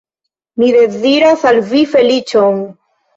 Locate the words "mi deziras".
0.61-1.43